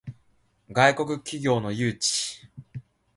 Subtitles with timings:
[0.71, 2.47] 外国企業の誘致